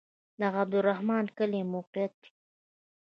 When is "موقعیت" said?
1.73-2.17